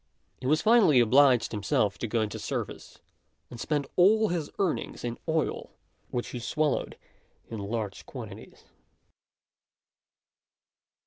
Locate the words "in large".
7.51-8.03